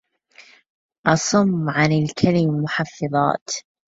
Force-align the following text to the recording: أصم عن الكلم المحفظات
أصم 1.07 1.69
عن 1.69 1.91
الكلم 1.91 2.49
المحفظات 2.55 3.49